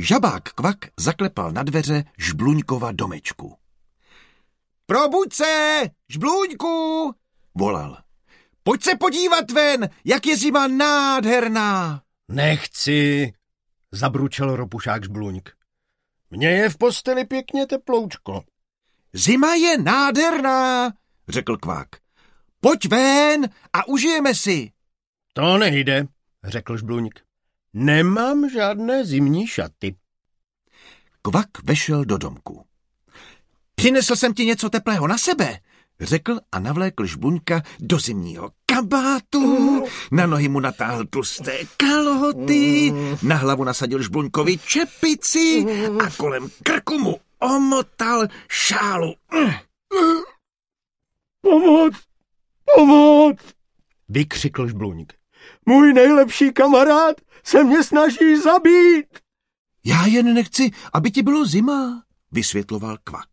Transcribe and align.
Žabák 0.00 0.42
kvak 0.52 0.76
zaklepal 0.96 1.52
na 1.52 1.62
dveře 1.62 2.04
Žbluňkova 2.18 2.92
domečku. 2.92 3.56
Probuď 4.86 5.32
se, 5.32 5.82
Žbluňku, 6.08 7.14
volal. 7.54 7.98
Pojď 8.62 8.82
se 8.82 8.96
podívat 8.96 9.50
ven, 9.50 9.88
jak 10.04 10.26
je 10.26 10.36
zima 10.36 10.66
nádherná. 10.66 12.02
Nechci, 12.28 13.32
zabručel 13.92 14.56
ropušák 14.56 15.04
Žbluňk. 15.04 15.50
Mně 16.30 16.48
je 16.48 16.70
v 16.70 16.78
posteli 16.78 17.24
pěkně 17.24 17.66
teploučko. 17.66 18.44
Zima 19.12 19.54
je 19.54 19.78
nádherná, 19.78 20.92
řekl 21.28 21.56
kvák. 21.56 21.88
Pojď 22.60 22.88
ven 22.88 23.48
a 23.72 23.88
užijeme 23.88 24.34
si. 24.34 24.72
To 25.32 25.58
nejde, 25.58 26.06
řekl 26.44 26.76
Žbluňk. 26.76 27.29
Nemám 27.74 28.50
žádné 28.50 29.04
zimní 29.04 29.46
šaty. 29.46 29.94
Kvak 31.22 31.62
vešel 31.62 32.04
do 32.04 32.18
domku. 32.18 32.64
Přinesl 33.74 34.16
jsem 34.16 34.34
ti 34.34 34.44
něco 34.44 34.70
teplého 34.70 35.06
na 35.06 35.18
sebe, 35.18 35.58
řekl 36.00 36.40
a 36.52 36.58
navlékl 36.60 37.06
žbuňka 37.06 37.62
do 37.80 37.98
zimního 37.98 38.50
kabátu, 38.66 39.84
na 40.12 40.26
nohy 40.26 40.48
mu 40.48 40.60
natáhl 40.60 41.04
tlusté 41.06 41.58
kalhoty, 41.76 42.92
na 43.22 43.36
hlavu 43.36 43.64
nasadil 43.64 44.02
žbuňkovi 44.02 44.58
čepici 44.58 45.66
a 46.06 46.10
kolem 46.16 46.48
krku 46.62 46.98
mu 46.98 47.16
omotal 47.38 48.26
šálu. 48.48 49.14
Pomoc! 51.42 51.94
Pomoc! 52.76 53.36
Vykřikl 54.08 54.68
žbluňk. 54.68 55.19
Můj 55.66 55.92
nejlepší 55.92 56.52
kamarád 56.52 57.16
se 57.44 57.64
mě 57.64 57.84
snaží 57.84 58.36
zabít. 58.36 59.18
Já 59.84 60.06
jen 60.06 60.34
nechci, 60.34 60.70
aby 60.92 61.10
ti 61.10 61.22
bylo 61.22 61.46
zima, 61.46 62.04
vysvětloval 62.32 62.98
Kvak. 63.04 63.28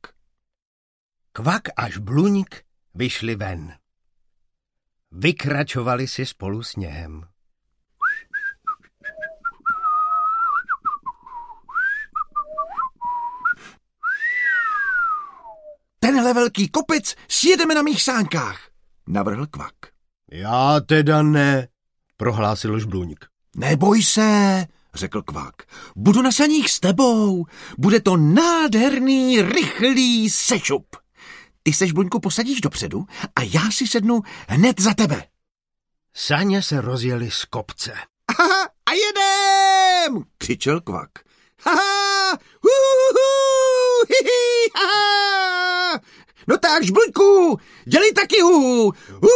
Kvak 1.32 1.62
a 1.76 1.90
žbluňk 1.90 2.56
vyšli 2.96 3.36
ven. 3.36 3.74
Vykračovali 5.12 6.08
si 6.08 6.26
spolu 6.26 6.64
sněhem. 6.64 7.24
Tenhle 16.00 16.34
velký 16.34 16.70
kopec 16.70 17.16
sjedeme 17.28 17.76
na 17.76 17.82
mých 17.82 18.04
sánkách, 18.04 18.60
navrhl 19.08 19.48
Kvak. 19.48 19.74
Já 20.32 20.80
teda 20.80 21.24
ne, 21.24 21.68
prohlásil 22.18 22.80
žbluňk. 22.80 23.26
Neboj 23.56 24.04
se, 24.04 24.66
řekl 24.94 25.22
Kvak. 25.22 25.56
Budu 25.96 26.22
na 26.22 26.32
saních 26.32 26.72
s 26.72 26.80
tebou. 26.80 27.46
Bude 27.78 28.00
to 28.00 28.18
nádherný, 28.18 29.42
rychlý 29.42 30.30
sešup. 30.30 30.96
Ty 31.64 31.74
se 31.74 31.88
žbluňku 31.88 32.20
posadíš 32.20 32.62
dopředu 32.62 33.06
a 33.36 33.42
já 33.42 33.72
si 33.72 33.88
sednu 33.88 34.22
hned 34.48 34.82
za 34.82 34.94
tebe. 34.94 35.24
Saně 36.14 36.62
se 36.62 36.82
rozjeli 36.82 37.32
z 37.32 37.46
kopce. 37.46 37.94
Aha, 38.28 38.70
a 38.86 38.92
jedem, 38.92 40.24
křičel 40.38 40.82
Kvak. 40.82 41.10
Haha, 41.64 42.38
huhuhu, 42.62 43.28
hihi, 44.08 44.72
haha. 44.76 46.00
No 46.48 46.58
tak, 46.58 46.84
žbluňku, 46.84 47.60
dělej 47.86 48.14
taky 48.14 48.42
hu. 48.42 48.92
Hu, 49.22 49.30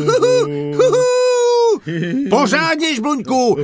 hu, 0.00 0.90
hu. 0.90 1.23
Pořádně, 2.30 2.94
žbluňku. 2.94 3.56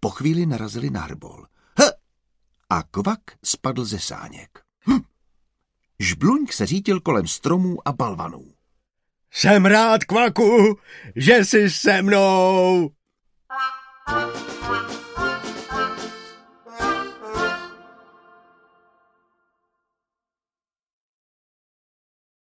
Po 0.00 0.10
chvíli 0.10 0.46
narazili 0.46 0.90
na 0.90 1.00
hrbol. 1.00 1.46
A 2.70 2.82
kvak 2.82 3.20
spadl 3.44 3.84
ze 3.84 3.98
sáněk. 3.98 4.60
Hm. 4.88 5.00
Žbluňk 6.00 6.52
se 6.52 6.66
řítil 6.66 7.00
kolem 7.00 7.26
stromů 7.26 7.88
a 7.88 7.92
balvanů. 7.92 8.52
Jsem 9.30 9.66
rád, 9.66 10.04
kvaku, 10.04 10.78
že 11.16 11.44
jsi 11.44 11.70
se 11.70 12.02
mnou. 12.02 12.90